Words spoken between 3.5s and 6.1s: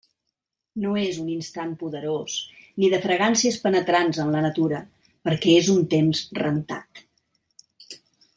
penetrants en la natura, perquè és un